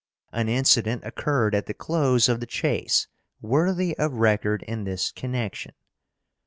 [0.31, 3.07] An incident occurred at the close of the chase
[3.39, 5.75] worthy of record in this connection.